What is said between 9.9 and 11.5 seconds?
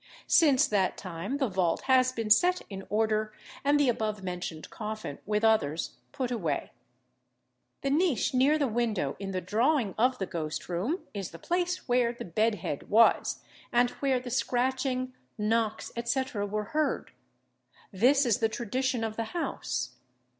of the Ghost Room is the